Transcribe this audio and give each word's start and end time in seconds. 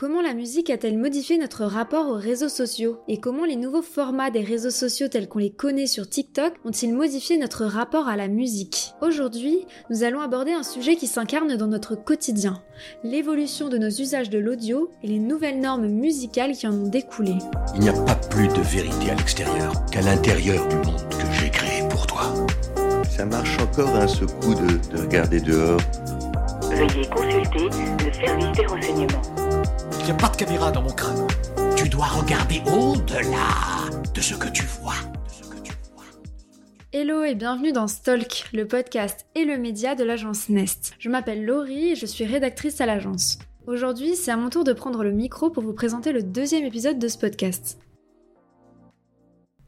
Comment 0.00 0.22
la 0.22 0.32
musique 0.32 0.70
a-t-elle 0.70 0.96
modifié 0.96 1.36
notre 1.36 1.66
rapport 1.66 2.08
aux 2.08 2.14
réseaux 2.14 2.48
sociaux? 2.48 3.00
Et 3.06 3.20
comment 3.20 3.44
les 3.44 3.56
nouveaux 3.56 3.82
formats 3.82 4.30
des 4.30 4.40
réseaux 4.40 4.70
sociaux 4.70 5.08
tels 5.08 5.28
qu'on 5.28 5.40
les 5.40 5.50
connaît 5.50 5.86
sur 5.86 6.08
TikTok 6.08 6.54
ont-ils 6.64 6.94
modifié 6.94 7.36
notre 7.36 7.66
rapport 7.66 8.08
à 8.08 8.16
la 8.16 8.26
musique? 8.26 8.94
Aujourd'hui, 9.02 9.66
nous 9.90 10.02
allons 10.02 10.22
aborder 10.22 10.52
un 10.52 10.62
sujet 10.62 10.96
qui 10.96 11.06
s'incarne 11.06 11.54
dans 11.54 11.66
notre 11.66 11.96
quotidien, 11.96 12.62
l'évolution 13.04 13.68
de 13.68 13.76
nos 13.76 13.90
usages 13.90 14.30
de 14.30 14.38
l'audio 14.38 14.90
et 15.02 15.06
les 15.06 15.18
nouvelles 15.18 15.60
normes 15.60 15.88
musicales 15.88 16.52
qui 16.52 16.66
en 16.66 16.72
ont 16.72 16.88
découlé. 16.88 17.34
Il 17.74 17.82
n'y 17.82 17.90
a 17.90 18.04
pas 18.04 18.14
plus 18.14 18.48
de 18.48 18.62
vérité 18.62 19.10
à 19.10 19.14
l'extérieur 19.16 19.84
qu'à 19.92 20.00
l'intérieur 20.00 20.66
du 20.68 20.76
monde 20.76 21.10
que 21.10 21.30
j'ai 21.38 21.50
créé 21.50 21.86
pour 21.90 22.06
toi. 22.06 22.22
Ça 23.14 23.26
marche 23.26 23.58
encore 23.60 23.94
un 23.96 24.08
ce 24.08 24.24
coup 24.24 24.54
de, 24.54 24.96
de 24.96 25.02
regarder 25.02 25.40
dehors. 25.40 25.78
Veuillez 26.70 27.06
consulter 27.06 27.68
le 28.02 28.12
service 28.14 28.56
des 28.56 28.64
renseignements. 28.64 29.39
Il 30.00 30.06
n'y 30.06 30.12
a 30.12 30.14
pas 30.14 30.30
de 30.30 30.36
caméra 30.36 30.72
dans 30.72 30.80
mon 30.80 30.92
crâne. 30.92 31.26
Tu 31.76 31.86
dois 31.90 32.06
regarder 32.06 32.62
au-delà 32.72 33.90
de 34.14 34.20
ce 34.22 34.34
que 34.34 34.48
tu 34.48 34.64
vois. 34.64 34.94
Hello 36.90 37.22
et 37.22 37.34
bienvenue 37.34 37.72
dans 37.72 37.86
Stalk, 37.86 38.48
le 38.54 38.66
podcast 38.66 39.26
et 39.34 39.44
le 39.44 39.58
média 39.58 39.94
de 39.94 40.02
l'agence 40.02 40.48
Nest. 40.48 40.94
Je 40.98 41.10
m'appelle 41.10 41.44
Laurie 41.44 41.90
et 41.90 41.96
je 41.96 42.06
suis 42.06 42.24
rédactrice 42.24 42.80
à 42.80 42.86
l'agence. 42.86 43.40
Aujourd'hui, 43.66 44.16
c'est 44.16 44.30
à 44.30 44.38
mon 44.38 44.48
tour 44.48 44.64
de 44.64 44.72
prendre 44.72 45.04
le 45.04 45.12
micro 45.12 45.50
pour 45.50 45.62
vous 45.62 45.74
présenter 45.74 46.12
le 46.12 46.22
deuxième 46.22 46.64
épisode 46.64 46.98
de 46.98 47.08
ce 47.08 47.18
podcast. 47.18 47.78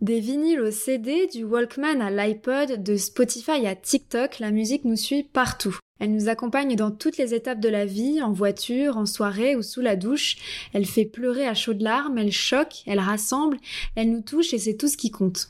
Des 0.01 0.19
vinyles 0.19 0.63
au 0.63 0.71
CD, 0.71 1.27
du 1.27 1.45
Walkman 1.45 2.01
à 2.01 2.11
l'iPod, 2.11 2.83
de 2.83 2.97
Spotify 2.97 3.67
à 3.67 3.77
TikTok, 3.77 4.39
la 4.39 4.51
musique 4.51 4.87
nous 4.87 4.97
suit 4.97 5.25
partout. 5.25 5.77
Elle 6.01 6.13
nous 6.13 6.29
accompagne 6.29 6.75
dans 6.75 6.91
toutes 6.91 7.17
les 7.17 7.35
étapes 7.35 7.61
de 7.61 7.69
la 7.69 7.85
vie, 7.85 8.23
en 8.23 8.33
voiture, 8.33 8.97
en 8.97 9.07
soirée 9.07 9.57
ou 9.57 9.63
sous 9.63 9.81
la 9.81 9.97
douche. 9.97 10.37
Elle 10.73 10.87
fait 10.87 11.05
pleurer 11.05 11.47
à 11.47 11.55
chaudes 11.55 11.81
larmes, 11.81 12.19
elle 12.19 12.33
choque, 12.33 12.83
elle 12.87 13.01
rassemble, 13.01 13.59
elle 13.95 14.11
nous 14.11 14.23
touche 14.23 14.53
et 14.53 14.59
c'est 14.59 14.77
tout 14.77 14.89
ce 14.89 14.97
qui 14.97 15.11
compte. 15.11 15.49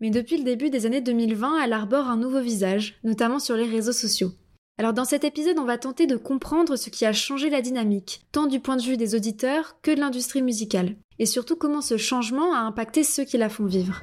Mais 0.00 0.10
depuis 0.10 0.36
le 0.36 0.44
début 0.44 0.70
des 0.70 0.86
années 0.86 1.00
2020, 1.00 1.62
elle 1.62 1.72
arbore 1.72 2.08
un 2.08 2.16
nouveau 2.16 2.40
visage, 2.40 2.98
notamment 3.04 3.38
sur 3.38 3.56
les 3.56 3.66
réseaux 3.66 3.92
sociaux. 3.92 4.32
Alors 4.76 4.92
dans 4.92 5.04
cet 5.04 5.22
épisode, 5.22 5.58
on 5.60 5.64
va 5.64 5.78
tenter 5.78 6.08
de 6.08 6.16
comprendre 6.16 6.74
ce 6.74 6.90
qui 6.90 7.06
a 7.06 7.12
changé 7.12 7.48
la 7.48 7.62
dynamique, 7.62 8.26
tant 8.32 8.46
du 8.46 8.58
point 8.58 8.76
de 8.76 8.82
vue 8.82 8.96
des 8.96 9.14
auditeurs 9.14 9.76
que 9.82 9.92
de 9.92 10.00
l'industrie 10.00 10.42
musicale, 10.42 10.96
et 11.20 11.26
surtout 11.26 11.54
comment 11.54 11.80
ce 11.80 11.96
changement 11.96 12.52
a 12.52 12.58
impacté 12.58 13.04
ceux 13.04 13.24
qui 13.24 13.38
la 13.38 13.48
font 13.48 13.66
vivre. 13.66 14.02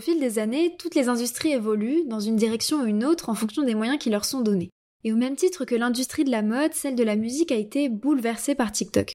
Au 0.00 0.02
fil 0.02 0.18
des 0.18 0.38
années, 0.38 0.76
toutes 0.78 0.94
les 0.94 1.10
industries 1.10 1.52
évoluent 1.52 2.06
dans 2.06 2.20
une 2.20 2.36
direction 2.36 2.80
ou 2.80 2.86
une 2.86 3.04
autre 3.04 3.28
en 3.28 3.34
fonction 3.34 3.64
des 3.64 3.74
moyens 3.74 3.98
qui 3.98 4.08
leur 4.08 4.24
sont 4.24 4.40
donnés. 4.40 4.70
Et 5.04 5.12
au 5.12 5.16
même 5.16 5.36
titre 5.36 5.66
que 5.66 5.74
l'industrie 5.74 6.24
de 6.24 6.30
la 6.30 6.40
mode, 6.40 6.72
celle 6.72 6.94
de 6.94 7.04
la 7.04 7.16
musique 7.16 7.52
a 7.52 7.56
été 7.56 7.90
bouleversée 7.90 8.54
par 8.54 8.72
TikTok. 8.72 9.12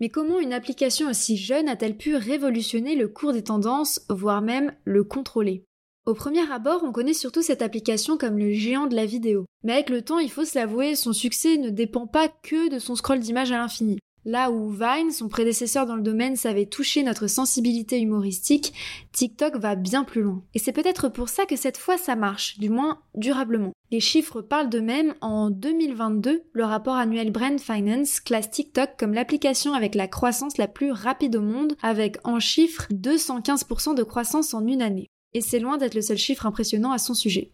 Mais 0.00 0.08
comment 0.08 0.40
une 0.40 0.52
application 0.52 1.08
aussi 1.08 1.36
jeune 1.36 1.68
a-t-elle 1.68 1.96
pu 1.96 2.16
révolutionner 2.16 2.96
le 2.96 3.06
cours 3.06 3.32
des 3.32 3.44
tendances, 3.44 4.00
voire 4.08 4.42
même 4.42 4.72
le 4.84 5.04
contrôler? 5.04 5.62
Au 6.04 6.14
premier 6.14 6.50
abord, 6.50 6.82
on 6.82 6.90
connaît 6.90 7.14
surtout 7.14 7.42
cette 7.42 7.62
application 7.62 8.18
comme 8.18 8.36
le 8.36 8.50
géant 8.54 8.88
de 8.88 8.96
la 8.96 9.06
vidéo. 9.06 9.46
Mais 9.62 9.74
avec 9.74 9.88
le 9.88 10.02
temps, 10.02 10.18
il 10.18 10.32
faut 10.32 10.44
se 10.44 10.58
l'avouer, 10.58 10.96
son 10.96 11.12
succès 11.12 11.58
ne 11.58 11.70
dépend 11.70 12.08
pas 12.08 12.26
que 12.26 12.68
de 12.70 12.80
son 12.80 12.96
scroll 12.96 13.20
d'images 13.20 13.52
à 13.52 13.58
l'infini. 13.58 14.00
Là 14.26 14.50
où 14.50 14.70
Vine, 14.70 15.10
son 15.10 15.28
prédécesseur 15.28 15.84
dans 15.86 15.96
le 15.96 16.02
domaine, 16.02 16.36
savait 16.36 16.64
toucher 16.64 17.02
notre 17.02 17.26
sensibilité 17.26 18.00
humoristique, 18.00 18.72
TikTok 19.12 19.56
va 19.56 19.74
bien 19.74 20.04
plus 20.04 20.22
loin. 20.22 20.42
Et 20.54 20.58
c'est 20.58 20.72
peut-être 20.72 21.10
pour 21.10 21.28
ça 21.28 21.44
que 21.44 21.56
cette 21.56 21.76
fois 21.76 21.98
ça 21.98 22.16
marche, 22.16 22.58
du 22.58 22.70
moins 22.70 23.00
durablement. 23.14 23.72
Les 23.90 24.00
chiffres 24.00 24.40
parlent 24.40 24.70
d'eux-mêmes. 24.70 25.14
En 25.20 25.50
2022, 25.50 26.42
le 26.52 26.64
rapport 26.64 26.96
annuel 26.96 27.30
Brand 27.30 27.60
Finance 27.60 28.20
classe 28.20 28.50
TikTok 28.50 28.90
comme 28.98 29.12
l'application 29.12 29.74
avec 29.74 29.94
la 29.94 30.08
croissance 30.08 30.56
la 30.56 30.68
plus 30.68 30.90
rapide 30.90 31.36
au 31.36 31.42
monde, 31.42 31.76
avec 31.82 32.16
en 32.24 32.40
chiffres 32.40 32.86
215% 32.92 33.94
de 33.94 34.02
croissance 34.02 34.54
en 34.54 34.66
une 34.66 34.82
année. 34.82 35.08
Et 35.34 35.40
c'est 35.40 35.58
loin 35.58 35.76
d'être 35.76 35.94
le 35.94 36.02
seul 36.02 36.16
chiffre 36.16 36.46
impressionnant 36.46 36.92
à 36.92 36.98
son 36.98 37.14
sujet. 37.14 37.50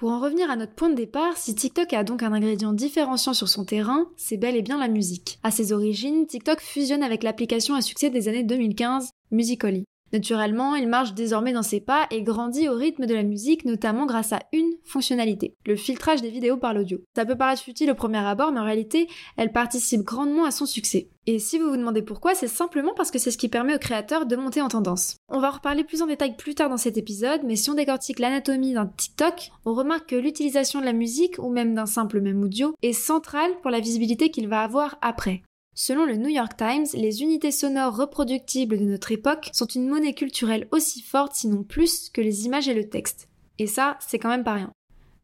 Pour 0.00 0.12
en 0.12 0.18
revenir 0.18 0.50
à 0.50 0.56
notre 0.56 0.72
point 0.72 0.88
de 0.88 0.94
départ, 0.94 1.36
si 1.36 1.54
TikTok 1.54 1.92
a 1.92 2.04
donc 2.04 2.22
un 2.22 2.32
ingrédient 2.32 2.72
différenciant 2.72 3.34
sur 3.34 3.50
son 3.50 3.66
terrain, 3.66 4.06
c'est 4.16 4.38
bel 4.38 4.56
et 4.56 4.62
bien 4.62 4.78
la 4.78 4.88
musique. 4.88 5.38
À 5.42 5.50
ses 5.50 5.74
origines, 5.74 6.26
TikTok 6.26 6.58
fusionne 6.60 7.02
avec 7.02 7.22
l'application 7.22 7.74
à 7.74 7.82
succès 7.82 8.08
des 8.08 8.26
années 8.26 8.42
2015, 8.42 9.10
Musically. 9.30 9.84
Naturellement, 10.12 10.74
il 10.74 10.88
marche 10.88 11.14
désormais 11.14 11.52
dans 11.52 11.62
ses 11.62 11.80
pas 11.80 12.06
et 12.10 12.22
grandit 12.22 12.68
au 12.68 12.74
rythme 12.74 13.06
de 13.06 13.14
la 13.14 13.22
musique, 13.22 13.64
notamment 13.64 14.06
grâce 14.06 14.32
à 14.32 14.40
une 14.52 14.72
fonctionnalité, 14.84 15.56
le 15.66 15.76
filtrage 15.76 16.22
des 16.22 16.30
vidéos 16.30 16.56
par 16.56 16.74
l'audio. 16.74 16.98
Ça 17.14 17.24
peut 17.24 17.36
paraître 17.36 17.62
futile 17.62 17.90
au 17.90 17.94
premier 17.94 18.18
abord, 18.18 18.52
mais 18.52 18.60
en 18.60 18.64
réalité, 18.64 19.08
elle 19.36 19.52
participe 19.52 20.02
grandement 20.02 20.44
à 20.44 20.50
son 20.50 20.66
succès. 20.66 21.10
Et 21.26 21.38
si 21.38 21.58
vous 21.58 21.68
vous 21.68 21.76
demandez 21.76 22.02
pourquoi, 22.02 22.34
c'est 22.34 22.48
simplement 22.48 22.92
parce 22.96 23.10
que 23.10 23.18
c'est 23.18 23.30
ce 23.30 23.38
qui 23.38 23.48
permet 23.48 23.74
aux 23.74 23.78
créateurs 23.78 24.26
de 24.26 24.36
monter 24.36 24.62
en 24.62 24.68
tendance. 24.68 25.16
On 25.28 25.38
va 25.38 25.48
en 25.48 25.52
reparler 25.52 25.84
plus 25.84 26.02
en 26.02 26.06
détail 26.06 26.36
plus 26.36 26.54
tard 26.54 26.70
dans 26.70 26.76
cet 26.76 26.98
épisode, 26.98 27.42
mais 27.44 27.56
si 27.56 27.70
on 27.70 27.74
décortique 27.74 28.18
l'anatomie 28.18 28.72
d'un 28.72 28.86
TikTok, 28.86 29.52
on 29.64 29.74
remarque 29.74 30.10
que 30.10 30.16
l'utilisation 30.16 30.80
de 30.80 30.86
la 30.86 30.92
musique, 30.92 31.38
ou 31.38 31.50
même 31.50 31.74
d'un 31.74 31.86
simple 31.86 32.20
même 32.20 32.42
audio, 32.42 32.74
est 32.82 32.92
centrale 32.92 33.52
pour 33.62 33.70
la 33.70 33.80
visibilité 33.80 34.30
qu'il 34.30 34.48
va 34.48 34.62
avoir 34.62 34.98
après. 35.02 35.42
Selon 35.74 36.04
le 36.04 36.16
New 36.16 36.28
York 36.28 36.56
Times, 36.56 36.86
les 36.94 37.22
unités 37.22 37.52
sonores 37.52 37.96
reproductibles 37.96 38.78
de 38.78 38.84
notre 38.84 39.12
époque 39.12 39.50
sont 39.52 39.66
une 39.66 39.88
monnaie 39.88 40.14
culturelle 40.14 40.68
aussi 40.72 41.00
forte, 41.00 41.34
sinon 41.34 41.62
plus, 41.62 42.10
que 42.10 42.20
les 42.20 42.44
images 42.44 42.68
et 42.68 42.74
le 42.74 42.88
texte. 42.88 43.28
Et 43.58 43.66
ça, 43.66 43.96
c'est 44.00 44.18
quand 44.18 44.28
même 44.28 44.44
pas 44.44 44.54
rien. 44.54 44.72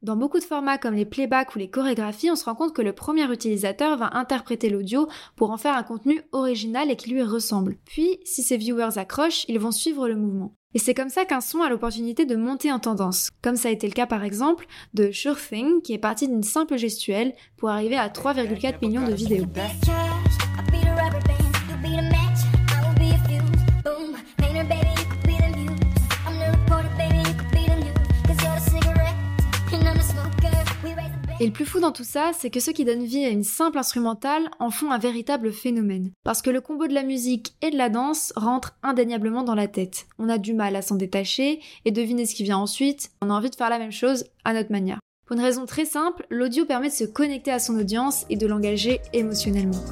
Dans 0.03 0.17
beaucoup 0.17 0.39
de 0.39 0.45
formats 0.45 0.79
comme 0.79 0.95
les 0.95 1.05
playbacks 1.05 1.57
ou 1.57 1.59
les 1.59 1.71
chorégraphies, 1.71 2.31
on 2.31 2.37
se 2.37 2.45
rend 2.45 2.55
compte 2.55 2.75
que 2.75 2.83
le 2.83 2.93
premier 2.93 3.31
utilisateur 3.33 3.97
va 3.97 4.17
interpréter 4.17 4.69
l'audio 4.69 5.09
pour 5.35 5.51
en 5.51 5.57
faire 5.57 5.75
un 5.75 5.83
contenu 5.83 6.23
original 6.33 6.91
et 6.91 6.97
qui 6.97 7.11
lui 7.11 7.23
ressemble. 7.23 7.77
Puis, 7.85 8.21
si 8.25 8.43
ses 8.43 8.57
viewers 8.57 8.99
accrochent, 8.99 9.47
ils 9.49 9.59
vont 9.59 9.73
suivre 9.73 10.07
le 10.07 10.17
mouvement. 10.17 10.53
Et 10.75 10.79
c'est 10.79 10.95
comme 10.95 11.09
ça 11.09 11.25
qu'un 11.25 11.41
son 11.41 11.63
a 11.63 11.71
l'opportunité 11.71 12.27
de 12.27 12.37
monter 12.37 12.71
en 12.71 12.79
tendance, 12.79 13.31
comme 13.43 13.57
ça 13.57 13.69
a 13.69 13.73
été 13.73 13.87
le 13.87 13.95
cas 13.95 14.07
par 14.07 14.25
exemple 14.25 14.67
de 14.93 15.11
Sure 15.11 15.41
Thing 15.41 15.81
qui 15.81 15.95
est 15.95 15.99
parti 15.99 16.29
d'une 16.29 16.43
simple 16.43 16.77
gestuelle 16.77 17.35
pour 17.57 17.71
arriver 17.71 17.97
à 17.97 18.09
3,4 18.09 18.87
millions 18.87 19.09
de 19.09 19.15
vidéos. 19.15 19.47
Et 31.39 31.45
le 31.45 31.53
plus 31.53 31.67
fou 31.67 31.81
dans 31.81 31.93
tout 31.93 32.05
ça, 32.05 32.31
c'est 32.33 32.49
que 32.49 32.61
ceux 32.61 32.73
qui 32.73 32.87
donnent 32.87 33.05
vie 33.05 33.27
à 33.27 33.29
une 33.29 33.45
simple 33.45 33.77
instrumentale 33.77 34.49
en 34.59 34.71
font 34.71 34.91
un 34.91 34.99
véritable 34.99 35.53
phénomène. 35.53 36.13
Parce 36.25 36.41
que 36.41 36.49
le 36.49 36.63
combo 36.63 36.87
de 36.87 36.95
la 36.95 37.03
musique 37.03 37.55
et 37.61 37.71
de 37.71 37.77
la 37.77 37.91
danse 37.91 38.33
rentre 38.37 38.75
indéniablement 38.83 39.43
dans 39.43 39.55
la 39.55 39.69
tête. 39.69 40.07
On 40.19 40.31
a 40.31 40.39
du 40.39 40.55
mal 40.55 40.77
à 40.77 40.83
s'en 40.83 40.95
détacher 40.95 41.61
et 41.85 41.91
deviner 41.91 42.25
ce 42.25 42.35
qui 42.35 42.43
vient 42.43 42.57
ensuite. 42.57 43.11
On 43.21 43.29
a 43.29 43.35
envie 43.35 43.51
de 43.51 43.55
faire 43.55 43.69
la 43.69 43.79
même 43.79 43.93
chose 43.93 44.25
à 44.45 44.55
notre 44.55 44.73
manière. 44.73 44.99
Pour 45.27 45.37
une 45.37 45.43
raison 45.43 45.67
très 45.67 45.85
simple, 45.85 46.27
l'audio 46.31 46.65
permet 46.65 46.89
de 46.89 46.95
se 46.95 47.05
connecter 47.05 47.51
à 47.51 47.59
son 47.59 47.79
audience 47.79 48.25
et 48.31 48.37
de 48.37 48.47
l'engager 48.47 49.01
émotionnellement. 49.13 49.83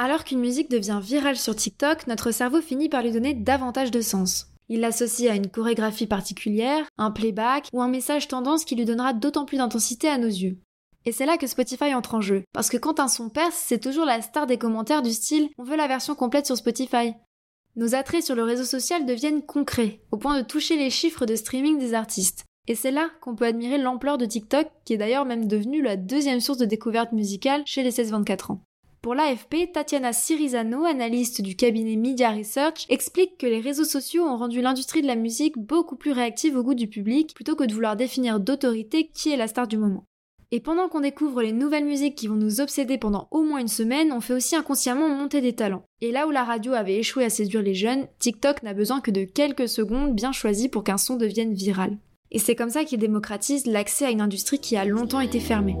Alors 0.00 0.22
qu'une 0.22 0.38
musique 0.38 0.70
devient 0.70 1.00
virale 1.02 1.36
sur 1.36 1.56
TikTok, 1.56 2.06
notre 2.06 2.30
cerveau 2.30 2.60
finit 2.60 2.88
par 2.88 3.02
lui 3.02 3.10
donner 3.10 3.34
davantage 3.34 3.90
de 3.90 4.00
sens. 4.00 4.46
Il 4.68 4.80
l'associe 4.80 5.28
à 5.28 5.34
une 5.34 5.50
chorégraphie 5.50 6.06
particulière, 6.06 6.86
un 6.98 7.10
playback 7.10 7.68
ou 7.72 7.82
un 7.82 7.88
message 7.88 8.28
tendance 8.28 8.64
qui 8.64 8.76
lui 8.76 8.84
donnera 8.84 9.12
d'autant 9.12 9.44
plus 9.44 9.56
d'intensité 9.56 10.08
à 10.08 10.18
nos 10.18 10.28
yeux. 10.28 10.58
Et 11.04 11.10
c'est 11.10 11.26
là 11.26 11.36
que 11.36 11.48
Spotify 11.48 11.94
entre 11.94 12.14
en 12.14 12.20
jeu, 12.20 12.44
parce 12.52 12.68
que 12.68 12.76
quand 12.76 13.00
un 13.00 13.08
son 13.08 13.28
perce, 13.28 13.56
c'est 13.56 13.80
toujours 13.80 14.04
la 14.04 14.22
star 14.22 14.46
des 14.46 14.58
commentaires 14.58 15.02
du 15.02 15.10
style 15.10 15.48
on 15.58 15.64
veut 15.64 15.76
la 15.76 15.88
version 15.88 16.14
complète 16.14 16.46
sur 16.46 16.56
Spotify. 16.56 17.14
Nos 17.74 17.96
attraits 17.96 18.24
sur 18.24 18.36
le 18.36 18.44
réseau 18.44 18.64
social 18.64 19.04
deviennent 19.04 19.42
concrets, 19.42 20.00
au 20.12 20.16
point 20.16 20.38
de 20.38 20.46
toucher 20.46 20.76
les 20.76 20.90
chiffres 20.90 21.26
de 21.26 21.34
streaming 21.34 21.78
des 21.78 21.94
artistes. 21.94 22.44
Et 22.68 22.76
c'est 22.76 22.90
là 22.92 23.08
qu'on 23.20 23.34
peut 23.34 23.46
admirer 23.46 23.78
l'ampleur 23.78 24.18
de 24.18 24.26
TikTok, 24.26 24.68
qui 24.84 24.92
est 24.92 24.98
d'ailleurs 24.98 25.24
même 25.24 25.48
devenu 25.48 25.82
la 25.82 25.96
deuxième 25.96 26.40
source 26.40 26.58
de 26.58 26.66
découverte 26.66 27.12
musicale 27.12 27.62
chez 27.64 27.82
les 27.82 27.90
16-24 27.90 28.52
ans. 28.52 28.60
Pour 29.00 29.14
l'AFP, 29.14 29.72
Tatiana 29.72 30.12
Sirizano, 30.12 30.84
analyste 30.84 31.40
du 31.40 31.54
cabinet 31.54 31.94
Media 31.94 32.32
Research, 32.32 32.84
explique 32.88 33.38
que 33.38 33.46
les 33.46 33.60
réseaux 33.60 33.84
sociaux 33.84 34.24
ont 34.24 34.36
rendu 34.36 34.60
l'industrie 34.60 35.02
de 35.02 35.06
la 35.06 35.14
musique 35.14 35.56
beaucoup 35.56 35.94
plus 35.94 36.10
réactive 36.10 36.56
au 36.56 36.64
goût 36.64 36.74
du 36.74 36.88
public 36.88 37.32
plutôt 37.32 37.54
que 37.54 37.62
de 37.62 37.72
vouloir 37.72 37.94
définir 37.94 38.40
d'autorité 38.40 39.08
qui 39.14 39.30
est 39.30 39.36
la 39.36 39.46
star 39.46 39.68
du 39.68 39.78
moment. 39.78 40.04
Et 40.50 40.60
pendant 40.60 40.88
qu'on 40.88 41.00
découvre 41.00 41.42
les 41.42 41.52
nouvelles 41.52 41.84
musiques 41.84 42.16
qui 42.16 42.26
vont 42.26 42.34
nous 42.34 42.60
obséder 42.60 42.98
pendant 42.98 43.28
au 43.30 43.42
moins 43.42 43.60
une 43.60 43.68
semaine, 43.68 44.12
on 44.12 44.20
fait 44.20 44.32
aussi 44.32 44.56
inconsciemment 44.56 45.08
monter 45.08 45.42
des 45.42 45.54
talents. 45.54 45.84
Et 46.00 46.10
là 46.10 46.26
où 46.26 46.30
la 46.30 46.42
radio 46.42 46.72
avait 46.72 46.96
échoué 46.96 47.24
à 47.24 47.30
séduire 47.30 47.62
les 47.62 47.74
jeunes, 47.74 48.08
TikTok 48.18 48.62
n'a 48.62 48.74
besoin 48.74 49.00
que 49.00 49.10
de 49.10 49.24
quelques 49.24 49.68
secondes 49.68 50.14
bien 50.14 50.32
choisies 50.32 50.70
pour 50.70 50.84
qu'un 50.84 50.98
son 50.98 51.16
devienne 51.16 51.54
viral. 51.54 51.98
Et 52.30 52.38
c'est 52.38 52.56
comme 52.56 52.70
ça 52.70 52.84
qu'il 52.84 52.98
démocratise 52.98 53.66
l'accès 53.66 54.06
à 54.06 54.10
une 54.10 54.22
industrie 54.22 54.58
qui 54.58 54.76
a 54.76 54.84
longtemps 54.84 55.20
été 55.20 55.38
fermée. 55.38 55.76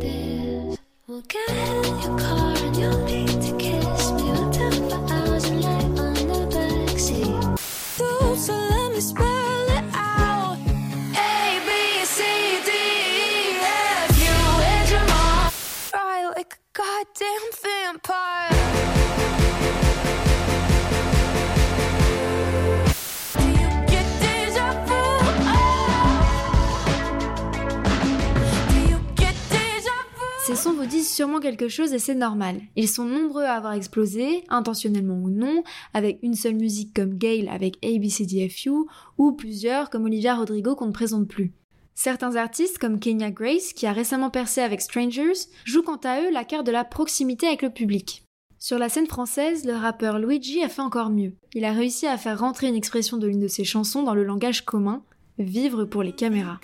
Ces 30.48 30.56
sons 30.56 30.72
vous 30.72 30.86
disent 30.86 31.14
sûrement 31.14 31.40
quelque 31.40 31.68
chose 31.68 31.92
et 31.92 31.98
c'est 31.98 32.14
normal. 32.14 32.62
Ils 32.74 32.88
sont 32.88 33.04
nombreux 33.04 33.42
à 33.42 33.52
avoir 33.52 33.74
explosé, 33.74 34.44
intentionnellement 34.48 35.18
ou 35.22 35.28
non, 35.28 35.62
avec 35.92 36.20
une 36.22 36.32
seule 36.32 36.54
musique 36.54 36.96
comme 36.96 37.18
Gail 37.18 37.50
avec 37.50 37.76
ABCDFU 37.84 38.70
ou 39.18 39.32
plusieurs 39.32 39.90
comme 39.90 40.06
Olivia 40.06 40.34
Rodrigo 40.34 40.74
qu'on 40.74 40.86
ne 40.86 40.92
présente 40.92 41.28
plus. 41.28 41.52
Certains 41.94 42.34
artistes 42.36 42.78
comme 42.78 42.98
Kenya 42.98 43.30
Grace, 43.30 43.74
qui 43.74 43.86
a 43.86 43.92
récemment 43.92 44.30
percé 44.30 44.62
avec 44.62 44.80
Strangers, 44.80 45.34
jouent 45.66 45.82
quant 45.82 46.00
à 46.02 46.22
eux 46.22 46.32
la 46.32 46.44
carte 46.44 46.64
de 46.66 46.72
la 46.72 46.84
proximité 46.84 47.46
avec 47.46 47.60
le 47.60 47.68
public. 47.68 48.24
Sur 48.58 48.78
la 48.78 48.88
scène 48.88 49.06
française, 49.06 49.66
le 49.66 49.74
rappeur 49.74 50.18
Luigi 50.18 50.64
a 50.64 50.70
fait 50.70 50.80
encore 50.80 51.10
mieux. 51.10 51.34
Il 51.52 51.66
a 51.66 51.72
réussi 51.72 52.06
à 52.06 52.16
faire 52.16 52.40
rentrer 52.40 52.68
une 52.68 52.74
expression 52.74 53.18
de 53.18 53.26
l'une 53.26 53.40
de 53.40 53.48
ses 53.48 53.64
chansons 53.64 54.02
dans 54.02 54.14
le 54.14 54.24
langage 54.24 54.64
commun, 54.64 55.02
vivre 55.38 55.84
pour 55.84 56.02
les 56.02 56.12
caméras. 56.12 56.58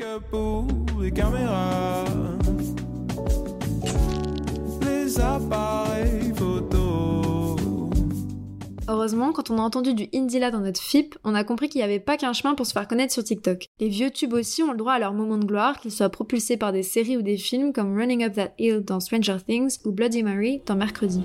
Heureusement, 8.86 9.32
quand 9.32 9.50
on 9.50 9.58
a 9.58 9.62
entendu 9.62 9.94
du 9.94 10.08
Indila 10.14 10.50
dans 10.50 10.60
notre 10.60 10.80
FIP, 10.80 11.16
on 11.24 11.34
a 11.34 11.42
compris 11.42 11.68
qu'il 11.68 11.78
n'y 11.78 11.84
avait 11.84 12.00
pas 12.00 12.16
qu'un 12.16 12.32
chemin 12.32 12.54
pour 12.54 12.66
se 12.66 12.72
faire 12.72 12.86
connaître 12.86 13.12
sur 13.12 13.24
TikTok. 13.24 13.68
Les 13.80 13.88
vieux 13.88 14.10
tubes 14.10 14.34
aussi 14.34 14.62
ont 14.62 14.72
le 14.72 14.76
droit 14.76 14.92
à 14.92 14.98
leur 14.98 15.14
moment 15.14 15.38
de 15.38 15.46
gloire, 15.46 15.80
qu'ils 15.80 15.90
soient 15.90 16.10
propulsés 16.10 16.56
par 16.56 16.72
des 16.72 16.82
séries 16.82 17.16
ou 17.16 17.22
des 17.22 17.38
films 17.38 17.72
comme 17.72 17.96
Running 17.96 18.24
Up 18.24 18.34
That 18.34 18.52
Hill 18.58 18.84
dans 18.84 19.00
Stranger 19.00 19.38
Things 19.46 19.78
ou 19.84 19.92
Bloody 19.92 20.22
Mary 20.22 20.62
dans 20.66 20.76
Mercredi. 20.76 21.22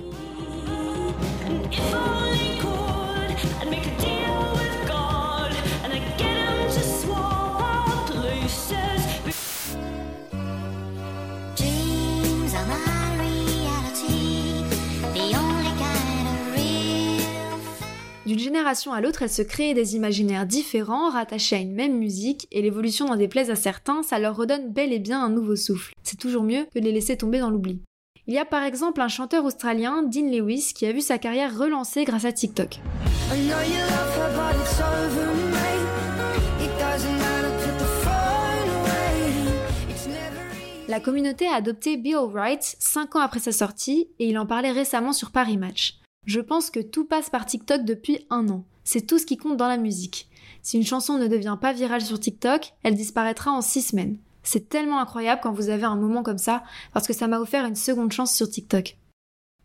D'une 18.26 18.38
génération 18.38 18.92
à 18.92 19.00
l'autre, 19.00 19.22
elles 19.22 19.30
se 19.30 19.40
créent 19.40 19.72
des 19.72 19.96
imaginaires 19.96 20.44
différents, 20.44 21.08
rattachés 21.08 21.56
à 21.56 21.60
une 21.60 21.72
même 21.72 21.98
musique, 21.98 22.46
et 22.52 22.60
l'évolution 22.60 23.06
n'en 23.06 23.16
déplaise 23.16 23.50
à 23.50 23.56
certains, 23.56 24.02
ça 24.02 24.18
leur 24.18 24.36
redonne 24.36 24.70
bel 24.70 24.92
et 24.92 24.98
bien 24.98 25.22
un 25.22 25.30
nouveau 25.30 25.56
souffle. 25.56 25.94
C'est 26.02 26.18
toujours 26.18 26.42
mieux 26.42 26.66
que 26.74 26.78
de 26.78 26.84
les 26.84 26.92
laisser 26.92 27.16
tomber 27.16 27.38
dans 27.38 27.48
l'oubli. 27.48 27.80
Il 28.26 28.34
y 28.34 28.38
a 28.38 28.44
par 28.44 28.62
exemple 28.62 29.00
un 29.00 29.08
chanteur 29.08 29.44
australien, 29.46 30.02
Dean 30.02 30.30
Lewis, 30.30 30.72
qui 30.74 30.84
a 30.84 30.92
vu 30.92 31.00
sa 31.00 31.16
carrière 31.16 31.56
relancée 31.56 32.04
grâce 32.04 32.26
à 32.26 32.32
TikTok. 32.32 32.78
La 40.88 41.00
communauté 41.00 41.46
a 41.46 41.54
adopté 41.54 41.96
Be 41.96 42.14
Alright 42.14 42.76
5 42.80 43.16
ans 43.16 43.20
après 43.20 43.40
sa 43.40 43.52
sortie 43.52 44.08
et 44.18 44.28
il 44.28 44.38
en 44.38 44.44
parlait 44.44 44.72
récemment 44.72 45.12
sur 45.12 45.30
Paris 45.30 45.56
Match. 45.56 45.99
Je 46.30 46.40
pense 46.40 46.70
que 46.70 46.78
tout 46.78 47.06
passe 47.06 47.28
par 47.28 47.44
TikTok 47.44 47.84
depuis 47.84 48.24
un 48.30 48.48
an. 48.50 48.64
C'est 48.84 49.04
tout 49.04 49.18
ce 49.18 49.26
qui 49.26 49.36
compte 49.36 49.56
dans 49.56 49.66
la 49.66 49.78
musique. 49.78 50.28
Si 50.62 50.76
une 50.76 50.86
chanson 50.86 51.18
ne 51.18 51.26
devient 51.26 51.58
pas 51.60 51.72
virale 51.72 52.02
sur 52.02 52.20
TikTok, 52.20 52.72
elle 52.84 52.94
disparaîtra 52.94 53.50
en 53.50 53.60
6 53.60 53.82
semaines. 53.82 54.16
C'est 54.44 54.68
tellement 54.68 55.00
incroyable 55.00 55.40
quand 55.42 55.52
vous 55.52 55.70
avez 55.70 55.82
un 55.82 55.96
moment 55.96 56.22
comme 56.22 56.38
ça, 56.38 56.62
parce 56.92 57.08
que 57.08 57.12
ça 57.12 57.26
m'a 57.26 57.40
offert 57.40 57.66
une 57.66 57.74
seconde 57.74 58.12
chance 58.12 58.32
sur 58.32 58.48
TikTok. 58.48 58.96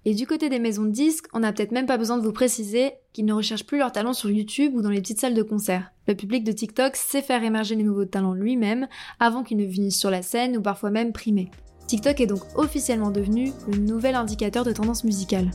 Et 0.06 0.16
du 0.16 0.26
côté 0.26 0.50
des 0.50 0.58
maisons 0.58 0.86
de 0.86 0.90
disques, 0.90 1.28
on 1.34 1.42
n'a 1.42 1.54
peut-être 1.54 1.72
même 1.72 1.86
pas 1.86 1.98
besoin 1.98 2.18
de 2.18 2.24
vous 2.24 2.32
préciser 2.32 2.94
qu'ils 3.14 3.26
ne 3.26 3.34
recherchent 3.34 3.68
plus 3.68 3.78
leurs 3.78 3.92
talents 3.92 4.14
sur 4.14 4.32
YouTube 4.32 4.74
ou 4.74 4.82
dans 4.82 4.90
les 4.90 5.02
petites 5.02 5.20
salles 5.20 5.36
de 5.36 5.44
concert. 5.44 5.92
Le 6.08 6.16
public 6.16 6.44
de 6.44 6.52
TikTok 6.52 6.96
sait 6.96 7.22
faire 7.22 7.44
émerger 7.44 7.76
les 7.76 7.84
nouveaux 7.84 8.06
talents 8.06 8.34
lui-même 8.34 8.88
avant 9.20 9.44
qu'ils 9.44 9.58
ne 9.58 9.70
finissent 9.70 10.00
sur 10.00 10.10
la 10.10 10.24
scène 10.24 10.58
ou 10.58 10.64
parfois 10.64 10.90
même 10.90 11.14
primés. 11.14 11.52
TikTok 11.88 12.22
est 12.22 12.28
donc 12.28 12.42
officiellement 12.56 13.12
devenu 13.12 13.52
le 13.68 13.78
nouvel 13.78 14.16
indicateur 14.16 14.64
de 14.64 14.72
tendance 14.72 15.04
musicale. 15.04 15.52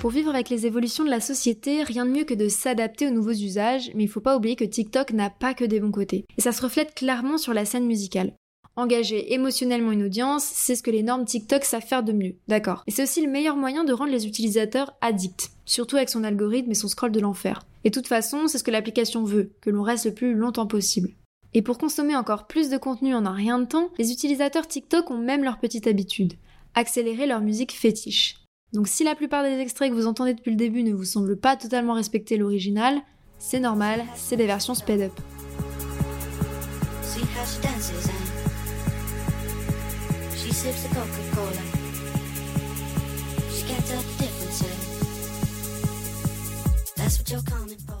Pour 0.00 0.08
vivre 0.08 0.30
avec 0.30 0.48
les 0.48 0.64
évolutions 0.64 1.04
de 1.04 1.10
la 1.10 1.20
société, 1.20 1.82
rien 1.82 2.06
de 2.06 2.10
mieux 2.10 2.24
que 2.24 2.32
de 2.32 2.48
s'adapter 2.48 3.06
aux 3.06 3.10
nouveaux 3.10 3.32
usages, 3.32 3.90
mais 3.94 4.04
il 4.04 4.08
faut 4.08 4.22
pas 4.22 4.34
oublier 4.34 4.56
que 4.56 4.64
TikTok 4.64 5.12
n'a 5.12 5.28
pas 5.28 5.52
que 5.52 5.66
des 5.66 5.78
bons 5.78 5.90
côtés. 5.90 6.24
Et 6.38 6.40
ça 6.40 6.52
se 6.52 6.62
reflète 6.62 6.94
clairement 6.94 7.36
sur 7.36 7.52
la 7.52 7.66
scène 7.66 7.84
musicale. 7.84 8.32
Engager 8.76 9.34
émotionnellement 9.34 9.92
une 9.92 10.04
audience, 10.04 10.44
c'est 10.44 10.74
ce 10.74 10.82
que 10.82 10.90
les 10.90 11.02
normes 11.02 11.26
TikTok 11.26 11.64
savent 11.64 11.84
faire 11.84 12.02
de 12.02 12.14
mieux, 12.14 12.36
d'accord. 12.48 12.82
Et 12.86 12.92
c'est 12.92 13.02
aussi 13.02 13.20
le 13.20 13.30
meilleur 13.30 13.56
moyen 13.56 13.84
de 13.84 13.92
rendre 13.92 14.10
les 14.10 14.26
utilisateurs 14.26 14.94
addicts, 15.02 15.50
surtout 15.66 15.96
avec 15.96 16.08
son 16.08 16.24
algorithme 16.24 16.70
et 16.70 16.74
son 16.74 16.88
scroll 16.88 17.12
de 17.12 17.20
l'enfer. 17.20 17.66
Et 17.84 17.90
de 17.90 17.94
toute 17.94 18.08
façon, 18.08 18.46
c'est 18.46 18.56
ce 18.56 18.64
que 18.64 18.70
l'application 18.70 19.24
veut, 19.24 19.52
que 19.60 19.68
l'on 19.68 19.82
reste 19.82 20.06
le 20.06 20.14
plus 20.14 20.32
longtemps 20.32 20.66
possible. 20.66 21.10
Et 21.52 21.60
pour 21.60 21.76
consommer 21.76 22.16
encore 22.16 22.46
plus 22.46 22.70
de 22.70 22.78
contenu 22.78 23.14
en 23.14 23.26
un 23.26 23.34
rien 23.34 23.58
de 23.58 23.66
temps, 23.66 23.90
les 23.98 24.12
utilisateurs 24.12 24.66
TikTok 24.66 25.10
ont 25.10 25.18
même 25.18 25.44
leur 25.44 25.58
petite 25.58 25.86
habitude 25.86 26.32
accélérer 26.74 27.26
leur 27.26 27.40
musique 27.40 27.72
fétiche. 27.72 28.39
Donc 28.72 28.86
si 28.86 29.02
la 29.02 29.16
plupart 29.16 29.42
des 29.42 29.58
extraits 29.58 29.90
que 29.90 29.96
vous 29.96 30.06
entendez 30.06 30.32
depuis 30.32 30.52
le 30.52 30.56
début 30.56 30.84
ne 30.84 30.94
vous 30.94 31.04
semblent 31.04 31.36
pas 31.36 31.56
totalement 31.56 31.94
respecter 31.94 32.36
l'original, 32.36 33.00
c'est 33.38 33.58
normal, 33.58 34.04
c'est 34.14 34.36
des 34.36 34.46
versions 34.46 34.74
sped 34.74 35.00
up. 35.00 35.12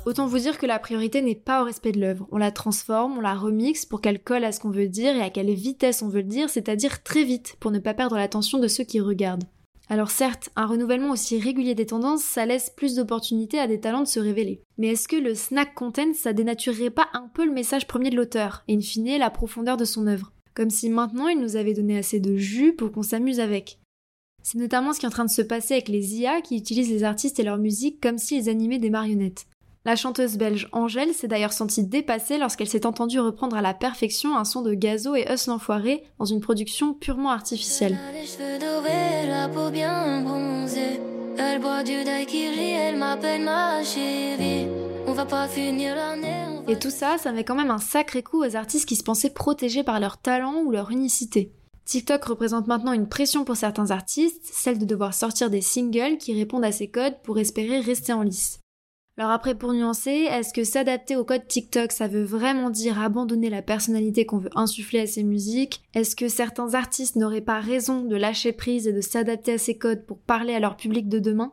Autant 0.06 0.26
vous 0.26 0.38
dire 0.38 0.58
que 0.58 0.66
la 0.66 0.78
priorité 0.78 1.20
n'est 1.20 1.34
pas 1.34 1.62
au 1.62 1.64
respect 1.64 1.92
de 1.92 2.00
l'œuvre. 2.00 2.28
On 2.30 2.38
la 2.38 2.52
transforme, 2.52 3.18
on 3.18 3.20
la 3.20 3.34
remixe 3.34 3.86
pour 3.86 4.00
qu'elle 4.00 4.22
colle 4.22 4.44
à 4.44 4.52
ce 4.52 4.60
qu'on 4.60 4.70
veut 4.70 4.88
dire 4.88 5.16
et 5.16 5.22
à 5.22 5.30
quelle 5.30 5.52
vitesse 5.52 6.02
on 6.02 6.08
veut 6.08 6.22
le 6.22 6.28
dire, 6.28 6.48
c'est-à-dire 6.48 7.02
très 7.02 7.24
vite, 7.24 7.56
pour 7.58 7.70
ne 7.70 7.80
pas 7.80 7.94
perdre 7.94 8.16
l'attention 8.16 8.58
de 8.58 8.68
ceux 8.68 8.84
qui 8.84 9.00
regardent. 9.00 9.44
Alors 9.92 10.12
certes, 10.12 10.50
un 10.54 10.66
renouvellement 10.66 11.10
aussi 11.10 11.40
régulier 11.40 11.74
des 11.74 11.86
tendances, 11.86 12.22
ça 12.22 12.46
laisse 12.46 12.70
plus 12.70 12.94
d'opportunités 12.94 13.58
à 13.58 13.66
des 13.66 13.80
talents 13.80 14.04
de 14.04 14.06
se 14.06 14.20
révéler. 14.20 14.62
Mais 14.78 14.86
est-ce 14.92 15.08
que 15.08 15.16
le 15.16 15.34
snack 15.34 15.74
content, 15.74 16.14
ça 16.14 16.32
dénaturerait 16.32 16.90
pas 16.90 17.08
un 17.12 17.28
peu 17.34 17.44
le 17.44 17.50
message 17.50 17.88
premier 17.88 18.10
de 18.10 18.14
l'auteur, 18.14 18.62
et 18.68 18.76
in 18.76 18.80
fine 18.80 19.18
la 19.18 19.30
profondeur 19.30 19.76
de 19.76 19.84
son 19.84 20.06
œuvre? 20.06 20.32
Comme 20.54 20.70
si 20.70 20.90
maintenant 20.90 21.26
il 21.26 21.40
nous 21.40 21.56
avait 21.56 21.74
donné 21.74 21.98
assez 21.98 22.20
de 22.20 22.36
jus 22.36 22.72
pour 22.72 22.92
qu'on 22.92 23.02
s'amuse 23.02 23.40
avec. 23.40 23.80
C'est 24.44 24.58
notamment 24.58 24.92
ce 24.92 25.00
qui 25.00 25.06
est 25.06 25.08
en 25.08 25.12
train 25.12 25.24
de 25.24 25.30
se 25.30 25.42
passer 25.42 25.74
avec 25.74 25.88
les 25.88 26.14
IA 26.20 26.40
qui 26.40 26.56
utilisent 26.56 26.90
les 26.90 27.02
artistes 27.02 27.40
et 27.40 27.44
leur 27.44 27.58
musique 27.58 28.00
comme 28.00 28.18
s'ils 28.18 28.48
animaient 28.48 28.78
des 28.78 28.90
marionnettes. 28.90 29.46
La 29.90 29.96
chanteuse 29.96 30.36
belge 30.36 30.68
Angèle 30.70 31.12
s'est 31.14 31.26
d'ailleurs 31.26 31.52
sentie 31.52 31.82
dépassée 31.82 32.38
lorsqu'elle 32.38 32.68
s'est 32.68 32.86
entendue 32.86 33.18
reprendre 33.18 33.56
à 33.56 33.60
la 33.60 33.74
perfection 33.74 34.36
un 34.36 34.44
son 34.44 34.62
de 34.62 34.72
Gazo 34.72 35.16
et 35.16 35.26
Us 35.28 35.48
l'Enfoiré 35.48 36.04
dans 36.20 36.26
une 36.26 36.40
production 36.40 36.94
purement 36.94 37.30
artificielle. 37.30 37.98
Et 46.68 46.78
tout 46.78 46.90
ça, 46.90 47.18
ça 47.18 47.32
met 47.32 47.42
quand 47.42 47.56
même 47.56 47.72
un 47.72 47.78
sacré 47.78 48.22
coup 48.22 48.44
aux 48.44 48.54
artistes 48.54 48.88
qui 48.88 48.94
se 48.94 49.02
pensaient 49.02 49.30
protégés 49.30 49.82
par 49.82 49.98
leur 49.98 50.18
talent 50.18 50.62
ou 50.64 50.70
leur 50.70 50.92
unicité. 50.92 51.52
TikTok 51.84 52.22
représente 52.22 52.68
maintenant 52.68 52.92
une 52.92 53.08
pression 53.08 53.44
pour 53.44 53.56
certains 53.56 53.90
artistes, 53.90 54.44
celle 54.52 54.78
de 54.78 54.84
devoir 54.84 55.14
sortir 55.14 55.50
des 55.50 55.62
singles 55.62 56.18
qui 56.18 56.32
répondent 56.32 56.64
à 56.64 56.70
ces 56.70 56.88
codes 56.88 57.20
pour 57.24 57.40
espérer 57.40 57.80
rester 57.80 58.12
en 58.12 58.22
lice. 58.22 58.59
Alors 59.20 59.32
après, 59.32 59.54
pour 59.54 59.74
nuancer, 59.74 60.28
est-ce 60.30 60.54
que 60.54 60.64
s'adapter 60.64 61.14
au 61.14 61.24
code 61.24 61.46
TikTok, 61.46 61.92
ça 61.92 62.08
veut 62.08 62.24
vraiment 62.24 62.70
dire 62.70 62.98
abandonner 62.98 63.50
la 63.50 63.60
personnalité 63.60 64.24
qu'on 64.24 64.38
veut 64.38 64.48
insuffler 64.54 65.00
à 65.00 65.06
ses 65.06 65.24
musiques? 65.24 65.82
Est-ce 65.94 66.16
que 66.16 66.26
certains 66.26 66.72
artistes 66.72 67.16
n'auraient 67.16 67.42
pas 67.42 67.60
raison 67.60 68.00
de 68.02 68.16
lâcher 68.16 68.52
prise 68.52 68.88
et 68.88 68.94
de 68.94 69.02
s'adapter 69.02 69.52
à 69.52 69.58
ces 69.58 69.76
codes 69.76 70.06
pour 70.06 70.16
parler 70.20 70.54
à 70.54 70.58
leur 70.58 70.74
public 70.74 71.06
de 71.10 71.18
demain? 71.18 71.52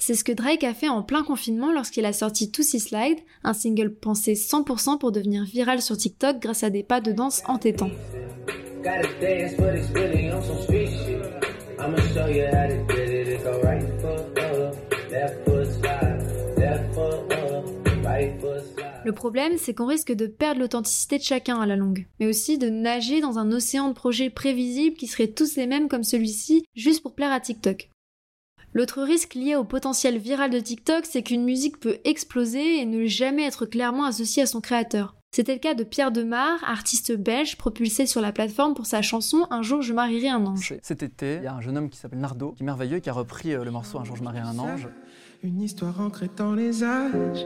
C'est 0.00 0.16
ce 0.16 0.24
que 0.24 0.32
Drake 0.32 0.64
a 0.64 0.74
fait 0.74 0.88
en 0.88 1.04
plein 1.04 1.22
confinement 1.22 1.70
lorsqu'il 1.70 2.04
a 2.04 2.12
sorti 2.12 2.50
Tootsie 2.50 2.80
Slide, 2.80 3.20
un 3.44 3.52
single 3.52 3.94
pensé 3.94 4.32
100% 4.32 4.98
pour 4.98 5.12
devenir 5.12 5.44
viral 5.44 5.80
sur 5.80 5.96
TikTok 5.96 6.40
grâce 6.40 6.64
à 6.64 6.70
des 6.70 6.82
pas 6.82 7.00
de 7.00 7.12
danse 7.12 7.44
entêtants. 7.46 7.92
Le 19.08 19.14
problème, 19.14 19.56
c'est 19.56 19.72
qu'on 19.72 19.86
risque 19.86 20.12
de 20.12 20.26
perdre 20.26 20.60
l'authenticité 20.60 21.16
de 21.16 21.22
chacun 21.22 21.58
à 21.58 21.64
la 21.64 21.76
longue, 21.76 22.06
mais 22.20 22.26
aussi 22.26 22.58
de 22.58 22.68
nager 22.68 23.22
dans 23.22 23.38
un 23.38 23.50
océan 23.52 23.88
de 23.88 23.94
projets 23.94 24.28
prévisibles 24.28 24.98
qui 24.98 25.06
seraient 25.06 25.32
tous 25.32 25.56
les 25.56 25.66
mêmes 25.66 25.88
comme 25.88 26.04
celui-ci, 26.04 26.66
juste 26.74 27.00
pour 27.00 27.14
plaire 27.14 27.32
à 27.32 27.40
TikTok. 27.40 27.88
L'autre 28.74 29.00
risque 29.02 29.32
lié 29.32 29.56
au 29.56 29.64
potentiel 29.64 30.18
viral 30.18 30.50
de 30.50 30.60
TikTok, 30.60 31.06
c'est 31.06 31.22
qu'une 31.22 31.44
musique 31.44 31.80
peut 31.80 32.00
exploser 32.04 32.80
et 32.80 32.84
ne 32.84 33.06
jamais 33.06 33.46
être 33.46 33.64
clairement 33.64 34.04
associée 34.04 34.42
à 34.42 34.46
son 34.46 34.60
créateur. 34.60 35.17
C'était 35.30 35.52
le 35.52 35.60
cas 35.60 35.74
de 35.74 35.84
Pierre 35.84 36.10
Demar, 36.10 36.58
artiste 36.64 37.14
belge 37.14 37.58
propulsé 37.58 38.06
sur 38.06 38.22
la 38.22 38.32
plateforme 38.32 38.72
pour 38.72 38.86
sa 38.86 39.02
chanson 39.02 39.46
Un 39.50 39.60
jour 39.60 39.82
je 39.82 39.92
marierai 39.92 40.30
un 40.30 40.44
ange. 40.46 40.74
Cet 40.82 41.02
été, 41.02 41.36
il 41.36 41.42
y 41.42 41.46
a 41.46 41.54
un 41.54 41.60
jeune 41.60 41.76
homme 41.76 41.90
qui 41.90 41.98
s'appelle 41.98 42.18
Nardo, 42.18 42.52
qui 42.52 42.62
est 42.62 42.66
merveilleux, 42.66 42.98
qui 43.00 43.10
a 43.10 43.12
repris 43.12 43.52
euh, 43.52 43.62
le 43.62 43.70
morceau 43.70 43.98
Un 43.98 44.04
jour 44.04 44.16
je 44.16 44.22
marierai 44.22 44.48
un 44.48 44.58
ange. 44.58 44.88
Une 45.42 45.60
histoire 45.62 46.00
ancrée 46.00 46.30
dans 46.34 46.54
les 46.54 46.82
âges 46.82 47.44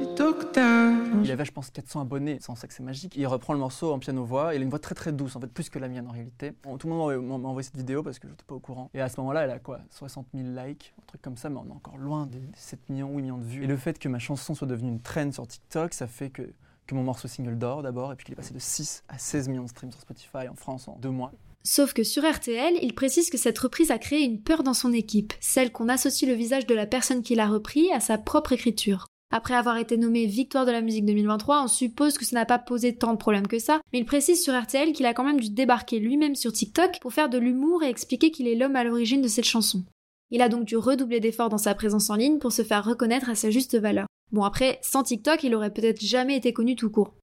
Il 1.24 1.30
avait, 1.30 1.44
je 1.44 1.52
pense, 1.52 1.70
400 1.70 2.00
abonnés, 2.00 2.38
sans 2.40 2.54
que 2.54 2.72
c'est 2.72 2.82
magique. 2.82 3.14
Il 3.16 3.26
reprend 3.26 3.52
le 3.52 3.58
morceau 3.58 3.92
en 3.92 3.98
piano-voix. 3.98 4.54
Il 4.54 4.60
a 4.60 4.64
une 4.64 4.70
voix 4.70 4.78
très 4.78 4.94
très 4.94 5.12
douce, 5.12 5.36
en 5.36 5.40
fait, 5.40 5.48
plus 5.48 5.68
que 5.68 5.78
la 5.78 5.88
mienne 5.88 6.06
en 6.06 6.12
réalité. 6.12 6.52
tout 6.78 6.88
le 6.88 6.94
monde 6.94 7.42
m'a 7.42 7.48
envoyé 7.48 7.64
cette 7.64 7.76
vidéo 7.76 8.02
parce 8.02 8.18
que 8.18 8.28
je 8.28 8.32
n'étais 8.32 8.44
pas 8.46 8.54
au 8.54 8.60
courant. 8.60 8.90
Et 8.94 9.00
à 9.02 9.10
ce 9.10 9.20
moment-là, 9.20 9.42
elle 9.42 9.50
a 9.50 9.58
quoi 9.58 9.80
60 9.90 10.28
000 10.34 10.48
likes, 10.64 10.94
un 10.98 11.06
truc 11.06 11.20
comme 11.20 11.36
ça, 11.36 11.50
mais 11.50 11.58
on 11.58 11.68
est 11.68 11.76
encore 11.76 11.98
loin 11.98 12.26
des 12.26 12.40
7 12.54 12.88
millions, 12.88 13.10
8 13.10 13.22
millions 13.22 13.38
de 13.38 13.44
vues. 13.44 13.64
Et 13.64 13.66
le 13.66 13.76
fait 13.76 13.98
que 13.98 14.08
ma 14.08 14.20
chanson 14.20 14.54
soit 14.54 14.68
devenue 14.68 14.90
une 14.90 15.02
trend 15.02 15.30
sur 15.32 15.46
TikTok, 15.46 15.92
ça 15.92 16.06
fait 16.06 16.30
que 16.30 16.48
que 16.86 16.94
mon 16.94 17.02
morceau 17.02 17.28
single 17.28 17.58
d'or 17.58 17.82
d'abord, 17.82 18.12
et 18.12 18.16
puis 18.16 18.26
qu'il 18.26 18.32
est 18.32 18.36
passé 18.36 18.54
de 18.54 18.58
6 18.58 19.04
à 19.08 19.18
16 19.18 19.48
millions 19.48 19.64
de 19.64 19.68
streams 19.68 19.92
sur 19.92 20.00
Spotify 20.00 20.48
en 20.50 20.56
France 20.56 20.88
en 20.88 20.96
deux 20.96 21.10
mois. 21.10 21.32
Sauf 21.64 21.92
que 21.92 22.02
sur 22.02 22.28
RTL, 22.28 22.74
il 22.82 22.94
précise 22.94 23.30
que 23.30 23.38
cette 23.38 23.58
reprise 23.58 23.92
a 23.92 23.98
créé 23.98 24.24
une 24.24 24.40
peur 24.40 24.64
dans 24.64 24.74
son 24.74 24.92
équipe, 24.92 25.32
celle 25.40 25.70
qu'on 25.70 25.88
associe 25.88 26.28
le 26.28 26.36
visage 26.36 26.66
de 26.66 26.74
la 26.74 26.86
personne 26.86 27.22
qui 27.22 27.36
l'a 27.36 27.46
repris 27.46 27.92
à 27.92 28.00
sa 28.00 28.18
propre 28.18 28.52
écriture. 28.52 29.06
Après 29.34 29.54
avoir 29.54 29.78
été 29.78 29.96
nommé 29.96 30.26
Victoire 30.26 30.66
de 30.66 30.72
la 30.72 30.82
musique 30.82 31.06
2023, 31.06 31.64
on 31.64 31.68
suppose 31.68 32.18
que 32.18 32.24
ça 32.24 32.36
n'a 32.36 32.44
pas 32.44 32.58
posé 32.58 32.94
tant 32.94 33.12
de 33.12 33.18
problèmes 33.18 33.46
que 33.46 33.58
ça, 33.58 33.80
mais 33.92 34.00
il 34.00 34.04
précise 34.04 34.42
sur 34.42 34.60
RTL 34.60 34.92
qu'il 34.92 35.06
a 35.06 35.14
quand 35.14 35.24
même 35.24 35.40
dû 35.40 35.48
débarquer 35.48 36.00
lui-même 36.00 36.34
sur 36.34 36.52
TikTok 36.52 36.98
pour 37.00 37.14
faire 37.14 37.30
de 37.30 37.38
l'humour 37.38 37.82
et 37.82 37.88
expliquer 37.88 38.30
qu'il 38.30 38.46
est 38.46 38.56
l'homme 38.56 38.76
à 38.76 38.84
l'origine 38.84 39.22
de 39.22 39.28
cette 39.28 39.46
chanson. 39.46 39.84
Il 40.30 40.42
a 40.42 40.50
donc 40.50 40.64
dû 40.64 40.76
redoubler 40.76 41.20
d'efforts 41.20 41.48
dans 41.48 41.58
sa 41.58 41.74
présence 41.74 42.10
en 42.10 42.16
ligne 42.16 42.38
pour 42.38 42.52
se 42.52 42.62
faire 42.62 42.84
reconnaître 42.84 43.30
à 43.30 43.34
sa 43.34 43.50
juste 43.50 43.78
valeur. 43.78 44.06
Bon 44.32 44.42
après, 44.44 44.78
sans 44.82 45.02
TikTok, 45.02 45.44
il 45.44 45.54
aurait 45.54 45.72
peut-être 45.72 46.00
jamais 46.00 46.36
été 46.36 46.52
connu 46.52 46.74
tout 46.74 46.90
court. 46.90 47.14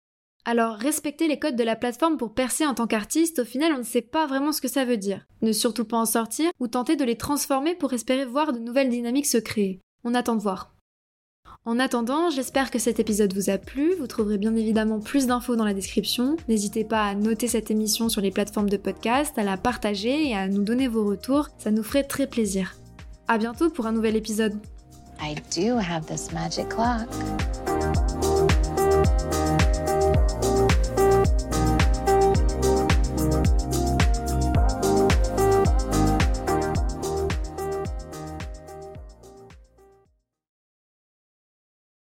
Alors, 0.45 0.75
respecter 0.75 1.27
les 1.27 1.37
codes 1.37 1.55
de 1.55 1.63
la 1.63 1.75
plateforme 1.75 2.17
pour 2.17 2.33
percer 2.33 2.65
en 2.65 2.73
tant 2.73 2.87
qu'artiste, 2.87 3.39
au 3.39 3.45
final, 3.45 3.73
on 3.73 3.79
ne 3.79 3.83
sait 3.83 4.01
pas 4.01 4.25
vraiment 4.25 4.51
ce 4.51 4.61
que 4.61 4.67
ça 4.67 4.85
veut 4.85 4.97
dire. 4.97 5.25
Ne 5.41 5.51
surtout 5.51 5.85
pas 5.85 5.97
en 5.97 6.05
sortir, 6.05 6.51
ou 6.59 6.67
tenter 6.67 6.95
de 6.95 7.03
les 7.03 7.17
transformer 7.17 7.75
pour 7.75 7.93
espérer 7.93 8.25
voir 8.25 8.53
de 8.53 8.59
nouvelles 8.59 8.89
dynamiques 8.89 9.25
se 9.25 9.37
créer. 9.37 9.81
On 10.03 10.15
attend 10.15 10.35
de 10.35 10.41
voir. 10.41 10.75
En 11.65 11.77
attendant, 11.77 12.29
j'espère 12.29 12.71
que 12.71 12.79
cet 12.79 12.99
épisode 12.99 13.33
vous 13.33 13.49
a 13.49 13.57
plu. 13.57 13.93
Vous 13.95 14.07
trouverez 14.07 14.37
bien 14.37 14.55
évidemment 14.55 14.99
plus 14.99 15.27
d'infos 15.27 15.55
dans 15.55 15.65
la 15.65 15.73
description. 15.73 16.37
N'hésitez 16.47 16.85
pas 16.85 17.03
à 17.03 17.15
noter 17.15 17.47
cette 17.47 17.69
émission 17.69 18.07
sur 18.07 18.21
les 18.21 18.31
plateformes 18.31 18.69
de 18.69 18.77
podcast, 18.77 19.37
à 19.37 19.43
la 19.43 19.57
partager 19.57 20.29
et 20.29 20.35
à 20.35 20.47
nous 20.47 20.63
donner 20.63 20.87
vos 20.87 21.05
retours. 21.05 21.49
Ça 21.57 21.71
nous 21.71 21.83
ferait 21.83 22.05
très 22.05 22.27
plaisir. 22.27 22.75
À 23.27 23.37
bientôt 23.37 23.69
pour 23.69 23.87
un 23.87 23.91
nouvel 23.91 24.15
épisode. 24.15 24.57
I 25.21 25.35
do 25.49 25.77
have 25.77 26.07
this 26.07 26.31
magic 26.31 26.69
clock. 26.69 27.09